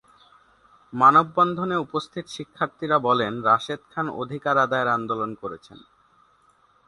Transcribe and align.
মানববন্ধনে 0.93 1.75
উপস্থিত 1.77 2.25
শিক্ষার্থীরা 2.27 2.97
বলেন, 2.99 3.33
রাশেদ 3.41 3.81
খান 3.91 4.07
অধিকার 4.21 4.55
আদায়ের 4.57 4.89
আন্দোলন 4.89 5.31
করেছেন। 5.35 5.79